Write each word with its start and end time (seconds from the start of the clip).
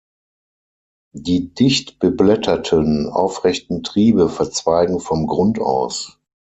Die 1.13 1.53
dicht 1.53 1.99
beblätterten, 1.99 3.07
aufrechten 3.07 3.83
Triebe 3.83 4.29
verzweigen 4.29 4.99
vom 4.99 5.27
Grund 5.27 5.59
aus. 5.59 6.17